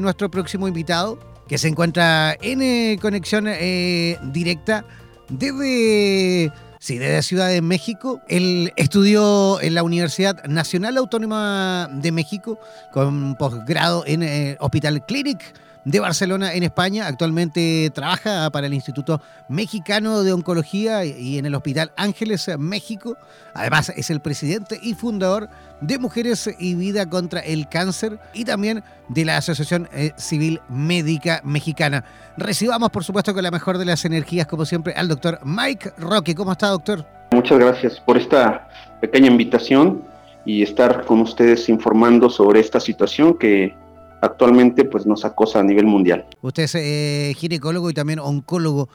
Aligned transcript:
nuestro 0.00 0.30
próximo 0.30 0.68
invitado, 0.68 1.18
que 1.48 1.58
se 1.58 1.68
encuentra 1.68 2.36
en 2.40 2.62
eh, 2.62 2.98
conexión 3.00 3.46
eh, 3.48 4.18
directa 4.24 4.84
desde, 5.28 6.52
desde 6.80 7.22
Ciudad 7.22 7.48
de 7.48 7.60
México. 7.60 8.20
Él 8.28 8.72
estudió 8.76 9.60
en 9.60 9.74
la 9.74 9.82
Universidad 9.82 10.44
Nacional 10.44 10.96
Autónoma 10.96 11.88
de 11.92 12.12
México 12.12 12.58
con 12.92 13.34
posgrado 13.36 14.04
en 14.06 14.22
eh, 14.22 14.56
Hospital 14.60 15.04
Clinic 15.06 15.38
de 15.84 16.00
Barcelona 16.00 16.54
en 16.54 16.62
España. 16.62 17.06
Actualmente 17.06 17.90
trabaja 17.94 18.50
para 18.50 18.66
el 18.66 18.74
Instituto 18.74 19.20
Mexicano 19.48 20.22
de 20.22 20.32
Oncología 20.32 21.04
y 21.04 21.38
en 21.38 21.46
el 21.46 21.54
Hospital 21.54 21.92
Ángeles 21.96 22.50
México. 22.58 23.16
Además 23.54 23.92
es 23.96 24.10
el 24.10 24.20
presidente 24.20 24.78
y 24.82 24.94
fundador 24.94 25.48
de 25.80 25.98
Mujeres 25.98 26.50
y 26.58 26.74
Vida 26.74 27.08
contra 27.08 27.40
el 27.40 27.68
Cáncer 27.68 28.18
y 28.34 28.44
también 28.44 28.82
de 29.08 29.24
la 29.24 29.36
Asociación 29.38 29.88
eh, 29.92 30.12
Civil 30.16 30.60
Médica 30.68 31.40
Mexicana. 31.44 32.04
Recibamos, 32.36 32.90
por 32.90 33.04
supuesto, 33.04 33.34
con 33.34 33.42
la 33.42 33.50
mejor 33.50 33.78
de 33.78 33.84
las 33.84 34.04
energías, 34.04 34.46
como 34.46 34.64
siempre, 34.64 34.92
al 34.94 35.08
doctor 35.08 35.40
Mike 35.44 35.92
Roque. 35.98 36.34
¿Cómo 36.34 36.52
está, 36.52 36.68
doctor? 36.68 37.04
Muchas 37.32 37.58
gracias 37.58 38.00
por 38.00 38.16
esta 38.16 38.68
pequeña 39.00 39.28
invitación 39.28 40.02
y 40.44 40.62
estar 40.62 41.04
con 41.04 41.20
ustedes 41.20 41.68
informando 41.68 42.30
sobre 42.30 42.60
esta 42.60 42.80
situación 42.80 43.36
que 43.38 43.74
actualmente 44.20 44.84
pues 44.84 45.06
nos 45.06 45.24
acosa 45.24 45.60
a 45.60 45.62
nivel 45.62 45.86
mundial. 45.86 46.26
Usted 46.42 46.64
es 46.64 46.74
eh, 46.74 47.34
ginecólogo 47.36 47.90
y 47.90 47.94
también 47.94 48.18
oncólogo. 48.18 48.88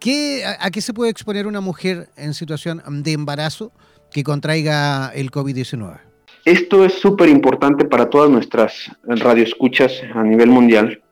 ¿Qué, 0.00 0.44
a, 0.44 0.70
qué 0.70 0.80
se 0.80 0.92
puede 0.92 1.10
exponer 1.10 1.46
una 1.46 1.60
mujer 1.60 2.10
en 2.16 2.34
situación 2.34 2.82
de 3.02 3.12
embarazo 3.12 3.72
que 4.10 4.22
contraiga 4.22 5.10
el 5.14 5.30
COVID-19? 5.30 5.98
Esto 6.44 6.84
es 6.84 6.94
súper 6.94 7.30
importante 7.30 7.86
para 7.86 8.10
todas 8.10 8.30
nuestras 8.30 8.90
radioescuchas 9.04 10.02
a 10.14 10.22
nivel 10.22 10.50
mundial. 10.50 11.02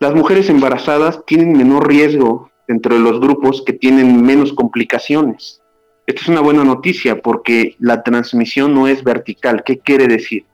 Las 0.00 0.14
mujeres 0.14 0.50
embarazadas 0.50 1.24
tienen 1.26 1.52
menor 1.52 1.86
riesgo 1.86 2.50
dentro 2.66 2.94
de 2.94 3.00
los 3.00 3.20
grupos 3.20 3.62
que 3.64 3.72
tienen 3.72 4.20
menos 4.24 4.52
complicaciones. 4.52 5.62
Esto 6.06 6.22
es 6.22 6.28
una 6.28 6.40
buena 6.40 6.64
noticia 6.64 7.22
porque 7.22 7.76
la 7.78 8.02
transmisión 8.02 8.74
no 8.74 8.88
es 8.88 9.04
vertical. 9.04 9.62
¿Qué 9.64 9.78
quiere 9.78 10.08
decir? 10.08 10.44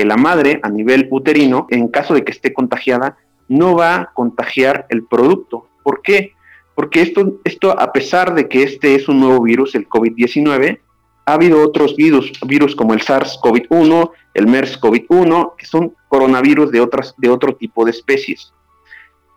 Que 0.00 0.06
la 0.06 0.16
madre 0.16 0.60
a 0.62 0.70
nivel 0.70 1.08
uterino, 1.10 1.66
en 1.68 1.88
caso 1.88 2.14
de 2.14 2.24
que 2.24 2.32
esté 2.32 2.54
contagiada, 2.54 3.18
no 3.48 3.76
va 3.76 3.96
a 3.96 4.10
contagiar 4.14 4.86
el 4.88 5.04
producto. 5.04 5.66
¿Por 5.82 6.00
qué? 6.00 6.32
Porque 6.74 7.02
esto, 7.02 7.34
esto 7.44 7.78
a 7.78 7.92
pesar 7.92 8.32
de 8.34 8.48
que 8.48 8.62
este 8.62 8.94
es 8.94 9.10
un 9.10 9.20
nuevo 9.20 9.42
virus, 9.42 9.74
el 9.74 9.86
COVID-19, 9.86 10.78
ha 11.26 11.34
habido 11.34 11.62
otros 11.62 11.96
virus, 11.96 12.32
virus 12.46 12.74
como 12.74 12.94
el 12.94 13.00
SARS-CoV-1, 13.00 14.10
el 14.32 14.46
MERS-CoV-1, 14.46 15.56
que 15.58 15.66
son 15.66 15.94
coronavirus 16.08 16.72
de, 16.72 16.80
otras, 16.80 17.12
de 17.18 17.28
otro 17.28 17.54
tipo 17.56 17.84
de 17.84 17.90
especies. 17.90 18.54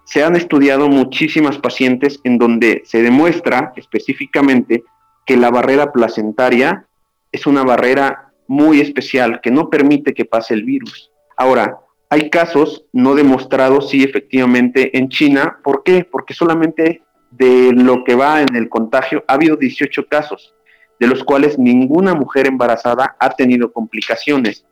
Se 0.05 0.23
han 0.23 0.37
estudiado 0.37 0.87
muchísimas 0.87 1.57
pacientes 1.57 2.21
en 2.23 2.37
donde 2.37 2.83
se 2.85 3.01
demuestra 3.01 3.73
específicamente 3.75 4.85
que 5.25 5.35
la 5.35 5.51
barrera 5.51 5.91
placentaria 5.91 6.85
es 7.33 7.47
una 7.47 7.63
barrera 7.63 8.22
muy 8.47 8.81
especial 8.81 9.41
que 9.41 9.51
no 9.51 9.69
permite 9.69 10.13
que 10.13 10.25
pase 10.25 10.53
el 10.53 10.63
virus. 10.63 11.11
Ahora, 11.37 11.79
hay 12.09 12.29
casos 12.29 12.85
no 12.93 13.15
demostrados, 13.15 13.89
sí, 13.89 14.03
efectivamente, 14.03 14.95
en 14.97 15.09
China. 15.09 15.57
¿Por 15.63 15.83
qué? 15.83 16.05
Porque 16.09 16.33
solamente 16.33 17.01
de 17.31 17.71
lo 17.73 18.03
que 18.03 18.15
va 18.15 18.41
en 18.41 18.55
el 18.55 18.69
contagio 18.69 19.23
ha 19.27 19.33
habido 19.33 19.55
18 19.55 20.05
casos, 20.07 20.53
de 20.99 21.07
los 21.07 21.23
cuales 21.23 21.57
ninguna 21.57 22.13
mujer 22.13 22.45
embarazada 22.45 23.15
ha 23.19 23.29
tenido 23.31 23.71
complicaciones. 23.71 24.65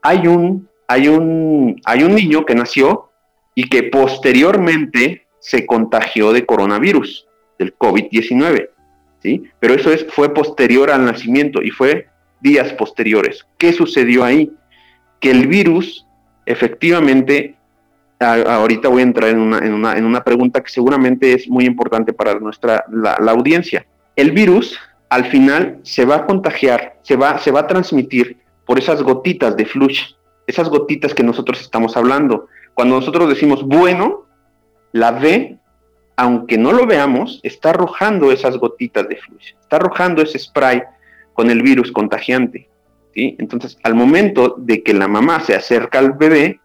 Hay 0.00 0.26
un, 0.26 0.68
hay 0.88 1.08
un, 1.08 1.80
hay 1.84 2.02
un 2.02 2.14
niño 2.14 2.46
que 2.46 2.54
nació 2.54 3.10
y 3.54 3.68
que 3.68 3.84
posteriormente 3.84 5.26
se 5.38 5.66
contagió 5.66 6.32
de 6.32 6.46
coronavirus, 6.46 7.26
del 7.58 7.76
COVID-19, 7.76 8.70
¿sí? 9.22 9.44
Pero 9.60 9.74
eso 9.74 9.92
es, 9.92 10.06
fue 10.10 10.32
posterior 10.32 10.90
al 10.90 11.04
nacimiento 11.04 11.62
y 11.62 11.70
fue 11.70 12.06
días 12.40 12.72
posteriores. 12.74 13.46
¿Qué 13.58 13.72
sucedió 13.72 14.24
ahí? 14.24 14.50
Que 15.20 15.30
el 15.30 15.46
virus, 15.46 16.06
efectivamente, 16.44 17.56
ahorita 18.18 18.88
voy 18.88 19.00
a 19.00 19.04
entrar 19.04 19.30
en 19.30 19.38
una, 19.38 19.58
en 19.58 19.74
una, 19.74 19.96
en 19.96 20.04
una 20.04 20.24
pregunta 20.24 20.62
que 20.62 20.70
seguramente 20.70 21.32
es 21.32 21.48
muy 21.48 21.64
importante 21.64 22.12
para 22.12 22.38
nuestra, 22.38 22.84
la, 22.90 23.14
audiencia. 23.30 23.86
El 24.14 24.32
virus, 24.32 24.78
al 25.08 25.26
final, 25.26 25.80
se 25.82 26.04
va 26.04 26.16
a 26.16 26.26
contagiar, 26.26 26.98
se 27.02 27.16
va, 27.16 27.38
se 27.38 27.50
va 27.50 27.60
a 27.60 27.66
transmitir 27.66 28.38
por 28.64 28.78
esas 28.78 29.02
gotitas 29.02 29.56
de 29.56 29.66
flush, 29.66 30.14
esas 30.46 30.68
gotitas 30.68 31.14
que 31.14 31.22
nosotros 31.22 31.60
estamos 31.60 31.96
hablando. 31.96 32.48
Cuando 32.74 32.96
nosotros 32.96 33.28
decimos 33.28 33.62
bueno, 33.62 34.26
la 34.92 35.12
V, 35.12 35.58
aunque 36.16 36.56
no 36.56 36.72
lo 36.72 36.86
veamos, 36.86 37.40
está 37.42 37.70
arrojando 37.70 38.32
esas 38.32 38.56
gotitas 38.56 39.08
de 39.08 39.16
flush, 39.16 39.52
está 39.60 39.76
arrojando 39.76 40.22
ese 40.22 40.38
spray 40.38 40.82
con 41.36 41.50
el 41.50 41.62
virus 41.62 41.92
contagiante. 41.92 42.68
¿sí? 43.14 43.36
Entonces, 43.38 43.78
al 43.84 43.94
momento 43.94 44.56
de 44.58 44.82
que 44.82 44.94
la 44.94 45.06
mamá 45.06 45.40
se 45.40 45.54
acerca 45.54 45.98
al 45.98 46.12
bebé, 46.12 46.60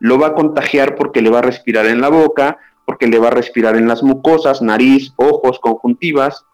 lo 0.00 0.18
va 0.18 0.28
a 0.28 0.34
contagiar 0.34 0.96
porque 0.96 1.22
le 1.22 1.30
va 1.30 1.38
a 1.38 1.42
respirar 1.42 1.86
en 1.86 2.00
la 2.00 2.08
boca, 2.08 2.58
porque 2.86 3.06
le 3.06 3.18
va 3.18 3.28
a 3.28 3.32
respirar 3.32 3.76
en 3.76 3.86
las 3.86 4.02
mucosas, 4.02 4.60
nariz, 4.60 5.12
ojos, 5.16 5.58
conjuntivas, 5.60 6.44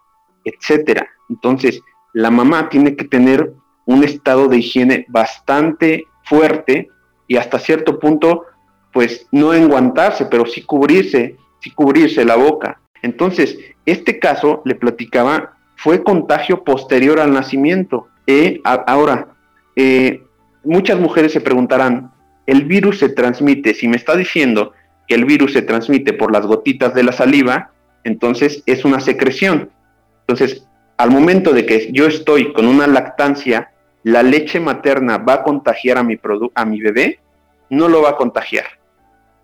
etcétera. 0.45 1.07
Entonces, 1.29 1.81
la 2.13 2.29
mamá 2.29 2.69
tiene 2.69 2.95
que 2.95 3.05
tener 3.05 3.53
un 3.85 4.03
estado 4.03 4.47
de 4.47 4.57
higiene 4.57 5.05
bastante 5.09 6.05
fuerte 6.25 6.89
y 7.27 7.37
hasta 7.37 7.59
cierto 7.59 7.99
punto, 7.99 8.45
pues 8.91 9.27
no 9.31 9.53
enguantarse, 9.53 10.25
pero 10.25 10.45
sí 10.45 10.61
cubrirse, 10.61 11.37
sí 11.61 11.71
cubrirse 11.71 12.25
la 12.25 12.35
boca. 12.35 12.81
Entonces, 13.01 13.57
este 13.85 14.19
caso 14.19 14.61
le 14.65 14.75
platicaba 14.75 15.57
fue 15.81 16.03
contagio 16.03 16.63
posterior 16.63 17.19
al 17.19 17.33
nacimiento. 17.33 18.07
Eh, 18.27 18.61
ahora, 18.63 19.29
eh, 19.75 20.21
muchas 20.63 20.99
mujeres 20.99 21.31
se 21.33 21.41
preguntarán, 21.41 22.11
¿el 22.45 22.65
virus 22.65 22.99
se 22.99 23.09
transmite? 23.09 23.73
Si 23.73 23.87
me 23.87 23.97
está 23.97 24.15
diciendo 24.15 24.73
que 25.07 25.15
el 25.15 25.25
virus 25.25 25.53
se 25.53 25.63
transmite 25.63 26.13
por 26.13 26.31
las 26.31 26.45
gotitas 26.45 26.93
de 26.93 27.03
la 27.03 27.11
saliva, 27.11 27.71
entonces 28.03 28.61
es 28.67 28.85
una 28.85 28.99
secreción. 28.99 29.71
Entonces, 30.21 30.67
al 30.97 31.09
momento 31.09 31.51
de 31.51 31.65
que 31.65 31.91
yo 31.91 32.05
estoy 32.05 32.53
con 32.53 32.67
una 32.67 32.85
lactancia, 32.85 33.71
la 34.03 34.21
leche 34.21 34.59
materna 34.59 35.17
va 35.17 35.33
a 35.35 35.43
contagiar 35.43 35.97
a 35.97 36.03
mi, 36.03 36.19
a 36.53 36.65
mi 36.65 36.79
bebé, 36.79 37.19
no 37.71 37.87
lo 37.87 38.03
va 38.03 38.11
a 38.11 38.15
contagiar 38.17 38.80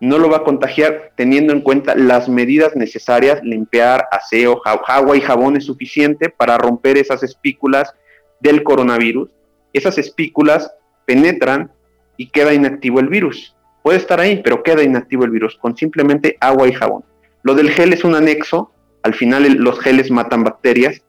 no 0.00 0.18
lo 0.18 0.30
va 0.30 0.38
a 0.38 0.44
contagiar 0.44 1.12
teniendo 1.16 1.52
en 1.52 1.60
cuenta 1.60 1.94
las 1.94 2.28
medidas 2.28 2.76
necesarias, 2.76 3.40
limpiar, 3.42 4.06
aseo, 4.12 4.60
agua 4.64 5.16
y 5.16 5.20
jabón 5.20 5.56
es 5.56 5.64
suficiente 5.64 6.28
para 6.28 6.56
romper 6.56 6.98
esas 6.98 7.22
espículas 7.22 7.92
del 8.40 8.62
coronavirus. 8.62 9.30
Esas 9.72 9.98
espículas 9.98 10.72
penetran 11.04 11.72
y 12.16 12.28
queda 12.30 12.54
inactivo 12.54 13.00
el 13.00 13.08
virus. 13.08 13.56
Puede 13.82 13.98
estar 13.98 14.20
ahí, 14.20 14.40
pero 14.42 14.62
queda 14.62 14.82
inactivo 14.82 15.24
el 15.24 15.30
virus 15.30 15.56
con 15.56 15.76
simplemente 15.76 16.36
agua 16.40 16.68
y 16.68 16.72
jabón. 16.72 17.04
Lo 17.42 17.54
del 17.54 17.70
gel 17.70 17.92
es 17.92 18.04
un 18.04 18.14
anexo, 18.14 18.72
al 19.02 19.14
final 19.14 19.44
los 19.54 19.80
geles 19.80 20.10
matan 20.10 20.44
bacterias, 20.44 21.02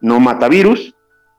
no 0.00 0.20
mata 0.20 0.48
virus 0.48 0.94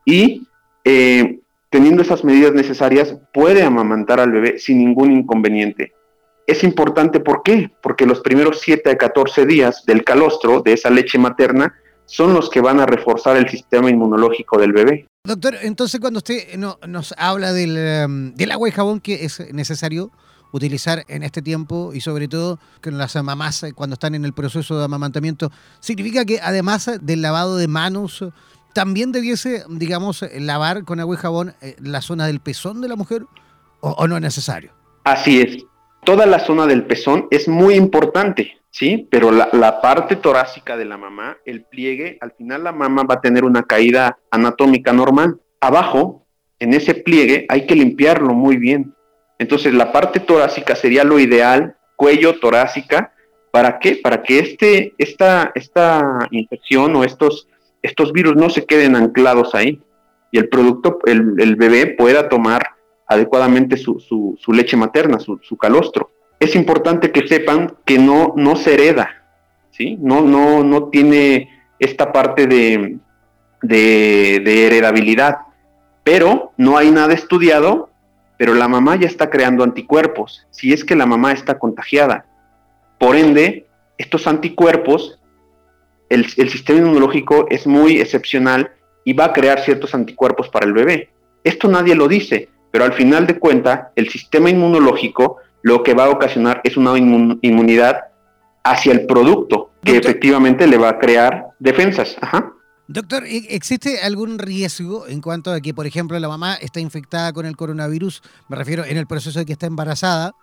y 0.06 0.48
eh, 0.84 1.40
teniendo 1.70 2.02
esas 2.02 2.24
medidas 2.26 2.54
necesarias 2.54 3.18
puede 3.34 3.64
amamantar 3.64 4.20
al 4.20 4.32
bebé 4.32 4.60
sin 4.60 4.80
ningún 4.80 5.12
inconveniente 5.12 5.94
es 6.50 6.64
importante, 6.64 7.20
¿por 7.20 7.44
qué? 7.44 7.72
Porque 7.82 8.06
los 8.06 8.22
primeros 8.22 8.60
7 8.62 8.90
a 8.90 8.98
14 8.98 9.46
días 9.46 9.84
del 9.86 10.04
calostro, 10.04 10.62
de 10.62 10.74
esa 10.74 10.90
leche 10.90 11.20
materna, 11.20 11.76
son 12.06 12.34
los 12.34 12.50
que 12.50 12.60
van 12.60 12.80
a 12.80 12.88
reforzar 12.88 13.38
el 13.38 13.48
sistema 13.48 13.90
inmunológico 13.90 14.58
del 14.58 14.74
bebé. 14.74 15.08
Doctor, 15.24 15.58
entonces 15.62 16.00
cuando 16.00 16.18
usted 16.18 16.58
nos 16.58 17.14
habla 17.18 17.52
em, 17.52 18.34
del, 18.34 18.52
agua 18.52 18.68
y 18.68 18.72
jabón 18.72 19.00
que 19.00 19.26
es 19.26 19.54
necesario 19.54 20.12
utilizar 20.52 21.06
en 21.08 21.22
este 21.22 21.44
tiempo 21.44 21.92
y 21.94 22.02
sobre 22.02 22.28
todo 22.28 22.58
con 22.82 22.98
las 22.98 23.16
mamás 23.22 23.62
eh, 23.62 23.74
cuando 23.74 23.94
están 23.94 24.16
en 24.16 24.26
el 24.26 24.34
proceso 24.34 24.80
de 24.80 24.86
amamantamiento, 24.86 25.52
¿significa 25.80 26.26
que 26.26 26.40
además 26.42 26.90
del 27.00 27.22
lavado 27.22 27.58
de 27.58 27.68
manos 27.68 28.26
también 28.74 29.12
debiese, 29.12 29.64
digamos, 29.70 30.26
lavar 30.34 30.84
con 30.84 31.00
agua 31.00 31.14
y 31.14 31.18
jabón 31.20 31.54
eh, 31.62 31.76
la 31.80 32.02
zona 32.02 32.26
del 32.26 32.40
pezón 32.40 32.82
de 32.82 32.88
la 32.88 32.96
mujer 32.96 33.26
o 33.82 34.08
no 34.08 34.16
es 34.16 34.22
necesario? 34.24 34.72
Así 35.04 35.42
es 35.42 35.70
toda 36.04 36.26
la 36.26 36.40
zona 36.40 36.66
del 36.66 36.86
pezón 36.86 37.28
es 37.32 37.48
muy 37.48 37.76
importante, 37.76 38.58
¿sí? 38.72 39.08
Pero 39.12 39.32
la, 39.32 39.82
parte 39.82 40.16
torácica 40.16 40.78
de 40.78 40.86
la 40.86 40.98
mamá, 40.98 41.38
el 41.46 41.64
pliegue, 41.64 42.18
al 42.22 42.32
final 42.32 42.64
la 42.64 42.72
mamá 42.72 43.04
va 43.04 43.16
a 43.16 43.22
tener 43.22 43.44
una 43.44 43.64
caída 43.64 44.18
anatómica 44.32 44.94
normal. 44.94 45.40
Abajo, 45.60 46.26
en 46.60 46.74
ese 46.74 46.96
pliegue, 46.96 47.46
hay 47.50 47.66
que 47.66 47.76
limpiarlo 47.76 48.34
muy 48.34 48.58
bien. 48.58 48.94
Entonces, 49.38 49.74
la 49.74 49.92
parte 49.92 50.20
torácica 50.20 50.76
sería 50.76 51.04
lo 51.04 51.20
ideal, 51.20 51.76
cuello 51.96 52.40
torácica, 52.40 53.14
¿para 53.52 53.80
qué? 53.80 54.00
Para 54.02 54.24
que 54.24 54.40
este, 54.40 54.94
esta, 54.98 55.52
esta 55.56 56.28
infección 56.32 56.96
o 56.96 57.04
estos, 57.04 57.48
estos 57.82 58.12
virus 58.12 58.36
no 58.36 58.50
se 58.50 58.66
queden 58.66 58.96
anclados 58.96 59.56
ahí 59.56 59.82
y 60.32 60.38
el 60.38 60.50
producto, 60.50 61.00
el, 61.06 61.36
el 61.40 61.56
bebé 61.56 61.88
pueda 61.88 62.30
tomar 62.30 62.79
adecuadamente 63.10 63.76
su, 63.76 64.00
su, 64.00 64.54
leche 64.54 64.78
materna, 64.78 65.18
su, 65.20 65.58
calostro. 65.58 66.12
es 66.40 66.56
importante 66.56 67.12
que 67.12 67.28
sepan 67.28 67.76
que 67.84 67.98
no, 67.98 68.34
no 68.38 68.56
se 68.56 68.76
hereda, 68.76 69.10
¿sí? 69.72 69.98
No, 70.00 70.22
no, 70.22 70.64
no 70.64 70.90
tiene 70.90 71.50
esta 71.80 72.12
parte 72.12 72.46
de, 72.46 73.00
de, 73.64 74.68
heredabilidad, 74.68 75.40
pero 76.04 76.54
no 76.56 76.78
hay 76.78 76.92
nada 76.92 77.16
estudiado, 77.16 77.90
pero 78.38 78.54
la 78.54 78.68
mamá 78.68 78.96
ya 78.96 79.08
está 79.08 79.32
creando 79.32 79.64
anticuerpos, 79.64 80.46
si 80.52 80.72
es 80.72 80.86
que 80.86 80.96
la 80.96 81.08
mamá 81.08 81.32
está 81.32 81.58
contagiada. 81.58 82.28
Por 83.00 83.16
ende, 83.16 83.66
estos 83.98 84.28
anticuerpos, 84.28 85.20
el, 86.10 86.28
el 86.38 86.50
sistema 86.50 86.80
inmunológico 86.80 87.48
es 87.50 87.66
muy 87.66 88.00
excepcional 88.00 88.72
y 89.04 89.14
va 89.14 89.26
a 89.26 89.34
crear 89.34 89.62
ciertos 89.62 89.96
anticuerpos 89.96 90.48
para 90.50 90.68
el 90.68 90.74
bebé. 90.74 91.10
Esto 91.44 91.68
nadie 91.68 91.96
lo 91.96 92.08
dice, 92.08 92.50
pero 92.72 92.86
al 92.86 92.94
final 92.94 93.28
de 93.28 93.40
cuentas, 93.40 93.88
el 93.96 94.10
sistema 94.10 94.50
inmunológico 94.50 95.38
lo 95.62 95.84
que 95.84 95.94
va 95.94 96.06
a 96.06 96.10
ocasionar 96.10 96.62
es 96.64 96.78
una 96.78 96.98
inmunidad 96.98 98.06
hacia 98.64 98.92
el 98.92 99.06
producto, 99.06 99.72
que 99.84 99.98
efectivamente 99.98 100.68
le 100.68 100.78
va 100.78 100.90
a 100.90 101.00
crear 101.00 101.48
defensas. 101.60 102.16
Doctor, 102.88 103.26
¿e-, 103.26 103.56
¿existe 103.56 104.00
algún 104.02 104.40
riesgo 104.40 105.08
en 105.08 105.22
cuanto 105.22 105.52
a 105.52 105.62
que, 105.62 105.74
por 105.74 105.86
ejemplo, 105.86 106.20
la 106.20 106.28
mamá 106.28 106.56
está 106.56 106.80
infectada 106.80 107.34
con 107.34 107.46
el 107.46 107.56
coronavirus? 107.56 108.22
Me 108.48 108.56
refiero 108.56 108.84
en 108.84 108.98
el 108.98 109.08
proceso 109.08 109.40
de 109.40 109.46
que 109.46 109.54
está 109.54 109.68
embarazada 109.68 110.34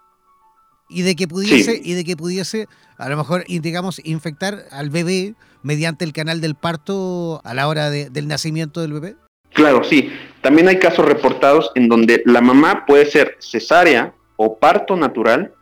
y 0.88 1.02
de 1.02 1.16
que 1.16 1.26
pudiese 1.26 1.80
y 1.82 1.94
de 1.94 2.04
que 2.04 2.16
pudiese 2.16 2.68
a 2.96 3.08
lo 3.08 3.16
mejor 3.16 3.44
digamos 3.48 4.00
infectar 4.04 4.66
al 4.70 4.90
bebé 4.90 5.34
mediante 5.62 6.04
el 6.04 6.12
canal 6.12 6.40
del 6.40 6.54
parto 6.54 7.40
a 7.42 7.54
la 7.54 7.66
hora 7.66 7.90
del 7.90 8.28
nacimiento 8.28 8.80
del 8.80 8.92
bebé. 8.92 9.16
Claro, 9.56 9.82
sí. 9.82 10.12
También 10.42 10.68
hay 10.68 10.78
casos 10.78 11.06
reportados 11.06 11.72
en 11.74 11.88
donde 11.88 12.22
la 12.26 12.42
mamá 12.42 12.84
puede 12.86 13.06
ser 13.06 13.36
cesárea 13.40 14.12
o 14.36 14.58
parto 14.58 14.96
natural 14.96 15.52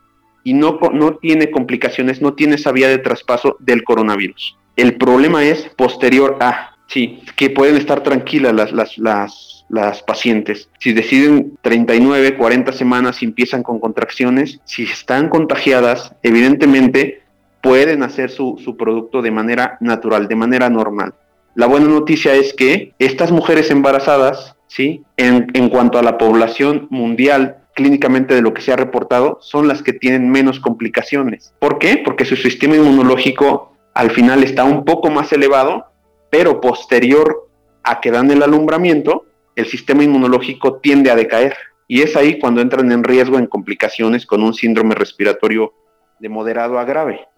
y 0.43 0.53
no, 0.53 0.81
no 0.93 1.15
tiene 1.15 1.51
complicaciones, 1.53 2.21
no 2.21 2.35
tiene 2.35 2.57
esa 2.57 2.73
vía 2.73 2.89
de 2.89 2.99
traspaso 2.99 3.57
del 3.61 3.85
coronavirus. 3.85 4.59
El 4.75 4.97
problema 4.97 5.45
es 5.45 5.71
posterior 5.77 6.39
a, 6.41 6.75
sí, 6.89 7.23
que 7.37 7.51
pueden 7.51 7.77
estar 7.77 8.03
tranquilas 8.03 8.53
las, 8.53 8.73
las, 8.73 8.99
las, 8.99 9.65
las 9.69 10.03
pacientes. 10.03 10.69
Si 10.81 10.93
deciden 10.93 11.57
39, 11.63 12.37
40 12.37 12.73
semanas 12.73 13.23
y 13.23 13.27
empiezan 13.27 13.63
con 13.63 13.79
contracciones, 13.79 14.59
si 14.65 14.83
están 14.83 15.29
contagiadas, 15.29 16.13
evidentemente 16.25 17.23
pueden 17.63 18.03
hacer 18.03 18.29
su, 18.29 18.61
su 18.63 18.77
producto 18.77 19.23
de 19.23 19.31
manera 19.31 19.79
natural, 19.81 20.27
de 20.27 20.35
manera 20.35 20.69
normal. 20.69 21.15
La 21.55 21.67
buena 21.67 21.87
noticia 21.87 22.35
es 22.35 22.53
que 22.53 22.95
estas 22.99 23.31
mujeres 23.31 23.71
embarazadas, 23.71 24.57
¿sí? 24.67 25.03
En, 25.17 25.47
en 25.55 25.69
cuanto 25.69 25.99
a 25.99 26.03
la 26.03 26.19
población 26.19 26.89
mundial 26.91 27.59
clínicamente 27.75 28.35
de 28.35 28.43
lo 28.43 28.55
que 28.55 28.63
se 28.63 28.73
ha 28.73 28.77
reportado, 28.77 29.39
son 29.41 29.69
las 29.69 29.83
que 29.83 29.93
tienen 29.93 30.31
menos 30.31 30.61
complicaciones. 30.61 31.55
¿Por 31.59 31.79
qué? 31.79 32.03
Porque 32.05 32.25
su 32.25 32.37
sistema 32.37 32.77
inmunológico 32.77 33.73
al 33.95 34.11
final 34.11 34.43
está 34.43 34.65
un 34.65 34.85
poco 34.85 35.11
más 35.11 35.33
elevado, 35.33 35.87
pero 36.31 36.61
posterior 36.61 37.49
a 37.83 38.01
que 38.01 38.11
dan 38.11 38.31
el 38.31 38.43
alumbramiento, 38.43 39.27
el 39.55 39.67
sistema 39.67 40.03
inmunológico 40.03 40.79
tiende 40.81 41.11
a 41.11 41.17
decaer. 41.17 41.57
Y 41.87 42.03
es 42.03 42.17
ahí 42.17 42.39
cuando 42.39 42.61
entran 42.61 42.91
en 42.91 43.05
riesgo 43.05 43.39
en 43.39 43.47
complicaciones 43.47 44.27
con 44.27 44.43
un 44.43 44.55
síndrome 44.55 44.95
respiratorio 44.95 45.75
de 46.19 46.29
moderado 46.29 46.79
a 46.79 46.85
grave. 46.85 47.29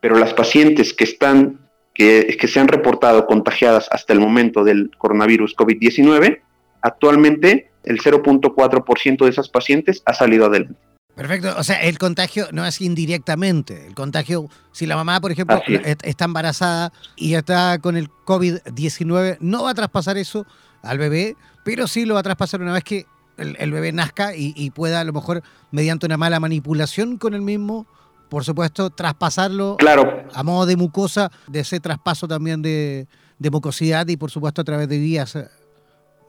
Pero 0.00 0.18
las 0.18 0.34
pacientes 0.34 0.92
que 0.92 1.04
están, 1.04 1.61
que, 1.94 2.36
que 2.38 2.48
se 2.48 2.60
han 2.60 2.68
reportado 2.68 3.26
contagiadas 3.26 3.88
hasta 3.90 4.12
el 4.12 4.20
momento 4.20 4.64
del 4.64 4.90
coronavirus 4.98 5.56
COVID-19, 5.56 6.40
actualmente 6.80 7.70
el 7.84 8.00
0.4% 8.00 9.24
de 9.24 9.30
esas 9.30 9.48
pacientes 9.48 10.02
ha 10.06 10.14
salido 10.14 10.46
adelante. 10.46 10.78
Perfecto, 11.14 11.54
o 11.58 11.62
sea, 11.62 11.82
el 11.82 11.98
contagio 11.98 12.46
no 12.52 12.64
es 12.64 12.80
indirectamente, 12.80 13.86
el 13.86 13.94
contagio, 13.94 14.48
si 14.72 14.86
la 14.86 14.96
mamá, 14.96 15.20
por 15.20 15.30
ejemplo, 15.30 15.60
está 16.02 16.24
embarazada 16.24 16.90
y 17.16 17.34
está 17.34 17.78
con 17.80 17.98
el 17.98 18.08
COVID-19, 18.24 19.36
no 19.40 19.64
va 19.64 19.70
a 19.70 19.74
traspasar 19.74 20.16
eso 20.16 20.46
al 20.82 20.96
bebé, 20.96 21.36
pero 21.64 21.86
sí 21.86 22.06
lo 22.06 22.14
va 22.14 22.20
a 22.20 22.22
traspasar 22.22 22.62
una 22.62 22.72
vez 22.72 22.84
que 22.84 23.04
el, 23.36 23.72
bebé 23.72 23.92
nazca 23.92 24.34
y, 24.34 24.70
pueda 24.70 25.00
a 25.00 25.04
lo 25.04 25.12
mejor, 25.12 25.42
mediante 25.70 26.06
una 26.06 26.16
mala 26.16 26.40
manipulación 26.40 27.18
con 27.18 27.34
el 27.34 27.42
mismo, 27.42 27.86
por 28.32 28.44
supuesto, 28.44 28.88
traspasarlo 28.88 29.76
claro. 29.76 30.26
a 30.32 30.42
modo 30.42 30.64
de 30.64 30.74
mucosa, 30.74 31.30
de 31.48 31.60
ese 31.60 31.80
traspaso 31.80 32.26
también 32.26 32.62
de, 32.62 33.06
de 33.38 33.50
mucosidad 33.50 34.08
y 34.08 34.16
por 34.16 34.30
supuesto 34.30 34.62
a 34.62 34.64
través 34.64 34.88
de 34.88 34.96
vías 34.96 35.36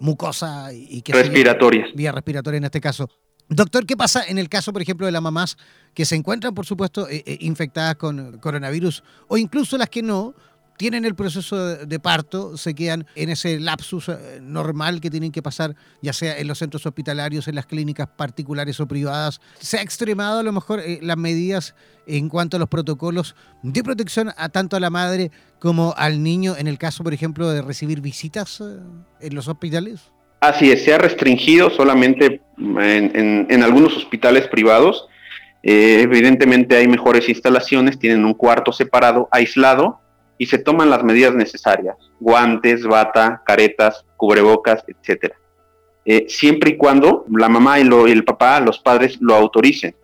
mucosa 0.01 0.73
y 0.73 1.01
que 1.01 1.13
respiratorias. 1.13 1.91
vía 1.95 2.11
respiratoria 2.11 2.57
en 2.57 2.65
este 2.65 2.81
caso. 2.81 3.09
Doctor, 3.47 3.85
¿qué 3.85 3.95
pasa 3.95 4.21
en 4.27 4.37
el 4.37 4.49
caso, 4.49 4.73
por 4.73 4.81
ejemplo, 4.81 5.05
de 5.05 5.13
las 5.13 5.21
mamás 5.21 5.55
que 5.93 6.03
se 6.03 6.15
encuentran, 6.17 6.53
por 6.53 6.65
supuesto, 6.65 7.07
eh, 7.07 7.23
eh, 7.25 7.37
infectadas 7.39 7.95
con 7.95 8.37
coronavirus 8.39 9.01
o 9.29 9.37
incluso 9.37 9.77
las 9.77 9.87
que 9.87 10.03
no, 10.03 10.35
tienen 10.77 11.05
el 11.05 11.15
proceso 11.15 11.75
de 11.77 11.99
parto, 11.99 12.57
se 12.57 12.73
quedan 12.73 13.05
en 13.15 13.29
ese 13.29 13.59
lapsus 13.59 14.09
eh, 14.09 14.39
normal 14.41 15.01
que 15.01 15.09
tienen 15.09 15.31
que 15.31 15.41
pasar, 15.41 15.75
ya 16.01 16.13
sea 16.13 16.37
en 16.37 16.47
los 16.47 16.59
centros 16.59 16.85
hospitalarios, 16.85 17.47
en 17.47 17.55
las 17.55 17.65
clínicas 17.65 18.07
particulares 18.07 18.79
o 18.79 18.87
privadas. 18.87 19.39
Se 19.59 19.77
ha 19.77 19.81
extremado 19.81 20.39
a 20.39 20.43
lo 20.43 20.51
mejor 20.51 20.79
eh, 20.79 20.99
las 21.01 21.17
medidas 21.17 21.75
en 22.07 22.27
cuanto 22.27 22.57
a 22.57 22.59
los 22.59 22.69
protocolos 22.69 23.35
de 23.61 23.83
protección 23.83 24.31
a 24.35 24.49
tanto 24.49 24.75
a 24.75 24.79
la 24.79 24.89
madre 24.89 25.31
como 25.59 25.93
al 25.97 26.21
niño, 26.21 26.55
en 26.57 26.67
el 26.67 26.77
caso, 26.77 27.03
por 27.03 27.13
ejemplo, 27.13 27.49
de 27.49 27.61
recibir 27.61 28.01
visitas 28.01 28.59
eh, 28.61 28.79
en 29.21 29.35
los 29.35 29.47
hospitales. 29.47 30.11
Así 30.41 30.71
es, 30.71 30.83
se 30.83 30.93
ha 30.93 30.97
restringido 30.97 31.69
solamente 31.69 32.41
en, 32.57 33.63
algunos 33.63 33.95
hospitales 33.95 34.45
privados. 34.49 35.07
evidentemente 35.61 36.75
hay 36.75 36.89
mejores 36.89 37.29
instalaciones, 37.29 37.97
tienen 37.97 38.25
un 38.25 38.33
cuarto 38.33 38.73
separado, 38.73 39.29
aislado, 39.31 40.02
y 40.37 40.45
se 40.45 40.57
toman 40.57 40.89
las 40.89 41.03
medidas 41.03 41.33
necesarias, 41.33 41.95
guantes, 42.19 42.83
bata, 42.85 43.41
caretas, 43.45 44.05
cubrebocas, 44.17 44.83
etcétera. 44.87 45.35
Eh, 46.05 46.25
siempre 46.27 46.71
y 46.71 46.77
cuando 46.77 47.25
la 47.29 47.49
mamá 47.49 47.79
y, 47.79 47.83
el 47.83 48.25
papá, 48.25 48.59
los 48.59 48.79
padres 48.79 49.17
lo 49.21 49.35
autoricen. 49.35 49.95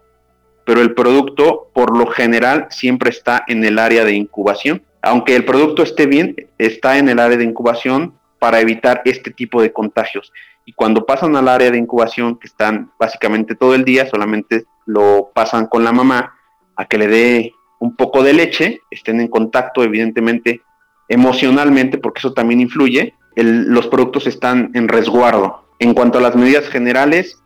Pero 0.66 0.82
el 0.82 0.94
producto, 0.94 1.70
por 1.74 1.98
lo 1.98 2.08
general, 2.08 2.68
siempre 2.70 3.10
está 3.10 3.44
en 3.48 3.64
el 3.66 3.80
área 3.80 4.06
de 4.06 4.14
incubación. 4.14 4.84
Aunque 5.02 5.36
el 5.36 5.46
producto 5.46 5.84
esté 5.84 6.06
bien, 6.06 6.36
está 6.58 6.98
en 6.98 7.10
el 7.10 7.20
área 7.20 7.38
de 7.38 7.44
incubación 7.44 8.14
para 8.38 8.60
evitar 8.60 9.02
este 9.06 9.32
tipo 9.32 9.62
de 9.62 9.74
contagios. 9.74 10.32
Y 10.66 10.74
cuando 10.74 11.06
pasan 11.06 11.36
al 11.36 11.48
área 11.48 11.72
de 11.72 11.78
incubación, 11.78 12.38
que 12.38 12.48
están 12.48 12.92
básicamente 13.00 13.56
todo 13.56 13.74
el 13.74 13.84
día, 13.84 14.08
solamente 14.08 14.66
lo 14.86 15.32
pasan 15.34 15.66
con 15.66 15.84
la 15.84 15.92
mamá 15.92 16.36
a 16.76 16.86
que 16.86 16.98
le 16.98 17.08
dé 17.08 17.54
un 17.80 17.96
poco 17.96 18.24
de 18.24 18.34
leche, 18.34 18.82
estén 18.92 19.20
en 19.22 19.28
contacto 19.28 19.84
evidentemente 19.84 20.62
emocionalmente, 21.08 21.98
porque 21.98 22.20
eso 22.20 22.34
también 22.34 22.62
influye, 22.62 23.16
los 23.36 23.88
productos 23.88 24.28
están 24.28 24.72
en 24.74 24.88
resguardo. 24.88 25.66
En 25.80 25.94
cuanto 25.94 26.18
a 26.18 26.22
las 26.22 26.36
medidas 26.36 26.68
generales, 26.68 27.42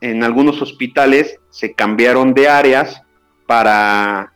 en 0.00 0.22
algunos 0.22 0.60
hospitales 0.62 1.38
se 1.50 1.72
cambiaron 1.72 2.34
de 2.34 2.48
áreas 2.48 3.02
para 3.46 4.32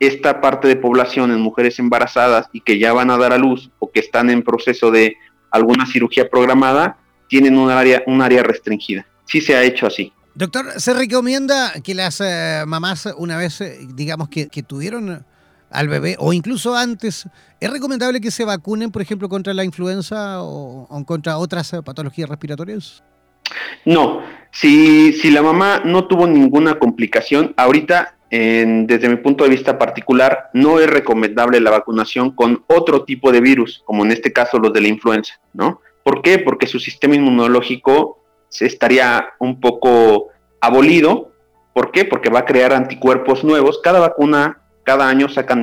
esta 0.00 0.40
parte 0.40 0.68
de 0.68 0.76
población 0.76 1.30
en 1.30 1.40
mujeres 1.40 1.78
embarazadas 1.78 2.48
y 2.52 2.60
que 2.60 2.78
ya 2.78 2.92
van 2.92 3.10
a 3.10 3.16
dar 3.16 3.32
a 3.32 3.38
luz 3.38 3.70
o 3.78 3.90
que 3.90 4.00
están 4.00 4.30
en 4.30 4.42
proceso 4.42 4.90
de 4.90 5.16
alguna 5.50 5.86
cirugía 5.86 6.28
programada, 6.28 6.98
tienen 7.28 7.56
un 7.56 7.70
área, 7.70 8.02
un 8.06 8.22
área 8.22 8.42
restringida. 8.42 9.06
Sí 9.24 9.40
se 9.40 9.56
ha 9.56 9.62
hecho 9.62 9.86
así. 9.86 10.12
Doctor, 10.36 10.66
¿se 10.76 10.92
recomienda 10.92 11.72
que 11.82 11.94
las 11.94 12.20
eh, 12.20 12.62
mamás, 12.66 13.08
una 13.16 13.38
vez, 13.38 13.58
eh, 13.62 13.78
digamos, 13.94 14.28
que, 14.28 14.46
tuvieron 14.62 15.24
al 15.70 15.88
bebé, 15.88 16.16
o 16.18 16.34
incluso 16.34 16.76
antes, 16.76 17.26
¿es 17.58 17.70
recomendable 17.70 18.20
que 18.20 18.30
se 18.30 18.44
vacunen, 18.44 18.90
por 18.90 19.00
ejemplo, 19.00 19.30
contra 19.30 19.54
la 19.54 19.64
influenza 19.64 20.42
o, 20.42 21.02
contra 21.06 21.38
otras 21.38 21.72
eh, 21.72 21.82
patologías 21.82 22.28
respiratorias? 22.28 23.02
No, 23.86 24.20
si, 24.50 25.14
si 25.14 25.30
la 25.30 25.40
mamá 25.40 25.80
no 25.86 26.06
tuvo 26.06 26.26
ninguna 26.26 26.78
complicación, 26.78 27.54
ahorita, 27.56 28.18
desde 28.28 29.08
mi 29.08 29.16
punto 29.16 29.44
de 29.44 29.50
vista 29.50 29.78
particular, 29.78 30.50
no 30.52 30.80
es 30.80 30.90
recomendable 30.90 31.60
la 31.60 31.70
vacunación 31.70 32.32
con 32.32 32.62
otro 32.66 33.04
tipo 33.04 33.32
de 33.32 33.40
virus, 33.40 33.82
como 33.86 34.04
en 34.04 34.12
este 34.12 34.34
caso 34.34 34.58
los 34.58 34.74
de 34.74 34.82
la 34.82 34.88
influenza, 34.88 35.40
¿no? 35.54 35.80
¿Por 36.02 36.20
qué? 36.20 36.38
Porque 36.38 36.66
su 36.66 36.78
sistema 36.78 37.14
inmunológico 37.14 38.25
estaría 38.60 39.30
un 39.38 39.60
poco 39.60 40.28
abolido. 40.60 41.32
¿Por 41.74 41.92
qué? 41.92 42.04
Porque 42.04 42.30
va 42.30 42.40
a 42.40 42.44
crear 42.44 42.72
anticuerpos 42.72 43.44
nuevos. 43.44 43.80
Cada 43.82 44.00
vacuna, 44.00 44.62
cada 44.82 45.08
año 45.08 45.28
sacan 45.28 45.62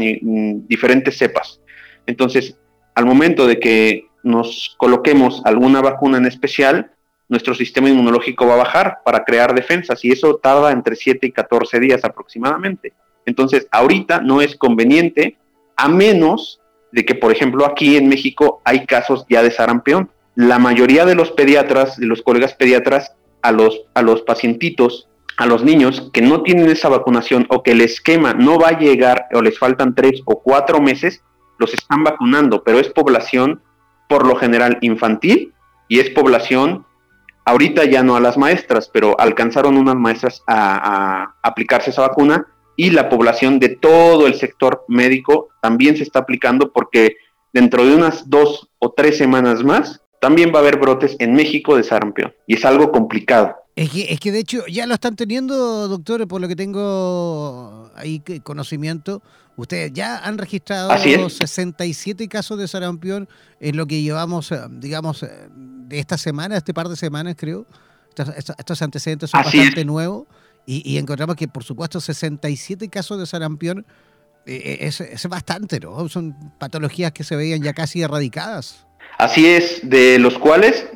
diferentes 0.68 1.18
cepas. 1.18 1.60
Entonces, 2.06 2.58
al 2.96 3.06
momento 3.06 3.48
de 3.48 3.60
que 3.60 4.08
nos 4.24 4.76
coloquemos 4.78 5.42
alguna 5.46 5.82
vacuna 5.82 6.18
en 6.18 6.26
especial, 6.26 6.92
nuestro 7.30 7.56
sistema 7.56 7.90
inmunológico 7.90 8.46
va 8.46 8.54
a 8.54 8.58
bajar 8.58 9.00
para 9.04 9.24
crear 9.24 9.56
defensas 9.56 10.04
y 10.06 10.12
eso 10.12 10.36
tarda 10.36 10.72
entre 10.72 10.96
7 10.96 11.26
y 11.28 11.32
14 11.32 11.80
días 11.80 12.04
aproximadamente. 12.04 12.94
Entonces, 13.26 13.68
ahorita 13.72 14.22
no 14.22 14.42
es 14.42 14.56
conveniente, 14.56 15.38
a 15.76 15.88
menos 15.88 16.62
de 16.92 17.06
que, 17.06 17.16
por 17.16 17.32
ejemplo, 17.32 17.66
aquí 17.66 17.98
en 17.98 18.08
México 18.08 18.62
hay 18.64 18.86
casos 18.86 19.26
ya 19.30 19.42
de 19.42 19.50
sarampión 19.50 20.12
la 20.36 20.60
mayoría 20.60 21.06
de 21.06 21.16
los 21.16 21.32
pediatras, 21.32 21.98
de 21.98 22.06
los 22.06 22.22
colegas 22.22 22.54
pediatras, 22.54 23.14
a 23.42 23.52
los, 23.52 23.84
a 23.94 24.02
los 24.02 24.22
pacientitos 24.22 25.10
a 25.38 25.46
los 25.46 25.64
niños 25.64 26.10
que 26.14 26.22
no 26.22 26.44
tienen 26.44 26.70
esa 26.70 26.90
vacunación 26.90 27.46
o 27.50 27.64
que 27.64 27.72
el 27.72 27.82
esquema 27.82 28.34
no 28.34 28.60
va 28.60 28.70
a 28.70 28.80
llegar 28.80 29.28
o 29.34 29.42
les 29.42 29.58
faltan 29.58 29.96
tres 29.96 30.22
o 30.26 30.42
cuatro 30.42 30.82
meses, 30.82 31.24
los 31.58 31.74
están 31.74 32.04
vacunando, 32.04 32.64
pero 32.64 32.80
es 32.80 32.90
población 32.90 33.62
por 34.08 34.28
lo 34.28 34.36
general 34.36 34.78
infantil 34.82 35.54
y 35.88 36.00
es 36.00 36.10
población, 36.12 36.86
ahorita 37.46 37.86
ya 37.86 38.04
no 38.04 38.16
a 38.16 38.20
las 38.20 38.38
maestras, 38.38 38.90
pero 38.94 39.20
alcanzaron 39.20 39.78
unas 39.78 39.96
maestras 39.96 40.44
a, 40.48 41.24
a 41.24 41.36
aplicarse 41.42 41.90
esa 41.90 42.02
vacuna 42.02 42.48
y 42.76 42.92
la 42.92 43.10
población 43.10 43.60
de 43.60 43.70
todo 43.70 44.28
el 44.28 44.36
sector 44.36 44.86
médico 44.88 45.50
también 45.62 45.98
se 45.98 46.04
está 46.04 46.20
aplicando 46.20 46.72
porque 46.72 47.18
dentro 47.52 47.86
de 47.86 47.96
unas 47.96 48.30
dos 48.30 48.70
o 48.80 48.92
tres 48.92 49.18
semanas 49.18 49.64
más 49.64 50.03
también 50.24 50.54
va 50.54 50.60
a 50.60 50.62
haber 50.62 50.80
brotes 50.80 51.18
en 51.20 51.34
México 51.34 51.76
de 51.76 51.84
sarampión 51.84 52.34
y 52.48 52.54
es 52.54 52.64
algo 52.64 52.94
complicado. 52.94 53.58
Es 53.76 53.90
que, 53.90 54.04
es 54.04 54.22
que 54.22 54.32
de 54.32 54.40
hecho 54.40 54.66
ya 54.68 54.88
lo 54.88 54.94
están 54.94 55.18
teniendo, 55.18 55.90
doctor, 55.90 56.26
por 56.30 56.40
lo 56.40 56.48
que 56.48 56.56
tengo 56.56 57.92
ahí 57.94 58.24
conocimiento. 58.42 59.22
Ustedes 59.58 59.92
ya 59.92 60.20
han 60.20 60.38
registrado 60.38 60.98
67 61.30 62.30
casos 62.30 62.58
de 62.58 62.70
sarampión 62.70 63.28
en 63.60 63.76
lo 63.76 63.86
que 63.86 64.02
llevamos, 64.02 64.54
eh, 64.54 64.62
digamos, 64.70 65.24
eh, 65.24 65.30
de 65.52 66.00
esta 66.00 66.18
semana, 66.18 66.56
este 66.56 66.74
par 66.74 66.88
de 66.88 66.96
semanas 66.96 67.36
creo. 67.38 67.66
Estos, 68.16 68.82
antecedentes 68.82 69.30
son 69.30 69.42
bastante 69.44 69.84
nuevos 69.84 70.26
y, 70.66 70.98
encontramos 70.98 71.36
que, 71.36 71.50
por 71.50 71.66
supuesto, 71.66 72.00
67 72.00 72.88
casos 72.88 73.20
de 73.20 73.26
sarampión 73.26 73.86
eh, 74.46 74.78
es, 74.80 75.02
es 75.02 75.28
bastante, 75.28 75.82
¿no? 75.82 76.08
Son 76.08 76.34
patologías 76.60 77.12
que 77.12 77.26
se 77.26 77.36
veían 77.36 77.62
ya 77.62 77.74
casi 77.74 78.04
erradicadas. 78.04 78.86
Así 79.18 79.48
es, 79.48 79.88
de 79.90 80.20
los 80.20 80.38
cuales 80.38 80.90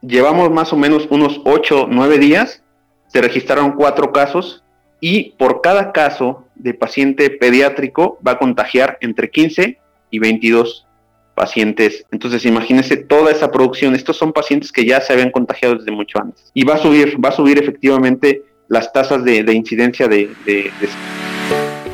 llevamos 0.00 0.50
más 0.50 0.72
o 0.72 0.76
menos 0.76 1.06
unos 1.10 1.40
8, 1.44 1.88
9 1.90 2.18
días, 2.18 2.62
se 3.08 3.20
registraron 3.20 3.72
cuatro 3.72 4.12
casos 4.12 4.64
y 5.00 5.30
por 5.38 5.60
cada 5.60 5.92
caso 5.92 6.44
de 6.54 6.74
paciente 6.74 7.30
pediátrico 7.30 8.18
va 8.26 8.32
a 8.32 8.38
contagiar 8.38 8.98
entre 9.00 9.30
15 9.30 9.78
y 10.10 10.18
22 10.18 10.86
pacientes. 11.34 12.04
Entonces, 12.10 12.44
imagínense 12.44 12.96
toda 12.96 13.30
esa 13.30 13.50
producción. 13.50 13.94
Estos 13.94 14.16
son 14.16 14.32
pacientes 14.32 14.72
que 14.72 14.84
ya 14.84 15.00
se 15.00 15.12
habían 15.12 15.30
contagiado 15.30 15.76
desde 15.76 15.92
mucho 15.92 16.18
antes. 16.20 16.50
Y 16.52 16.64
va 16.64 16.74
a 16.74 16.78
subir, 16.78 17.16
va 17.24 17.28
a 17.28 17.32
subir 17.32 17.58
efectivamente 17.58 18.42
las 18.66 18.92
tasas 18.92 19.24
de, 19.24 19.40
incidencia 19.52 20.08
de, 20.08 20.30
de 20.44 20.70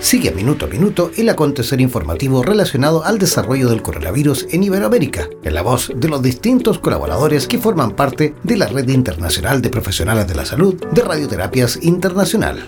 Sigue 0.04 0.28
a 0.28 0.32
minuto 0.32 0.66
a 0.66 0.68
minuto 0.68 1.10
el 1.16 1.30
acontecer 1.30 1.80
informativo 1.80 2.42
relacionado 2.42 3.06
al 3.06 3.18
desarrollo 3.18 3.70
del 3.70 3.80
coronavirus 3.80 4.46
en 4.50 4.62
Iberoamérica, 4.62 5.30
en 5.42 5.54
la 5.54 5.62
voz 5.62 5.90
de 5.96 6.08
los 6.08 6.22
distintos 6.22 6.78
colaboradores 6.78 7.48
que 7.48 7.56
forman 7.56 7.92
parte 7.92 8.34
de 8.42 8.58
la 8.58 8.66
Red 8.66 8.90
Internacional 8.90 9.62
de 9.62 9.70
Profesionales 9.70 10.28
de 10.28 10.34
la 10.34 10.44
Salud 10.44 10.74
de 10.92 11.00
Radioterapias 11.00 11.78
Internacional. 11.80 12.66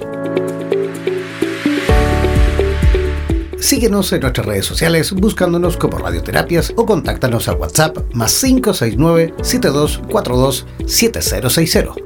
Síguenos 3.59 4.11
en 4.14 4.21
nuestras 4.21 4.47
redes 4.47 4.64
sociales 4.64 5.12
buscándonos 5.12 5.76
como 5.76 5.99
Radioterapias 5.99 6.73
o 6.75 6.87
contáctanos 6.87 7.49
al 7.49 7.57
WhatsApp 7.57 7.99
más 8.14 8.33
569 8.40 9.35
7242 9.43 10.66
7060. 10.87 12.06